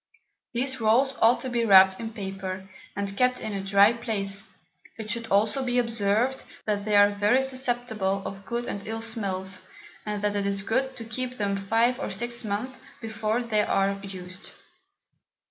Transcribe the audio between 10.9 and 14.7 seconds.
to keep them 5 or 6 Months before they are used.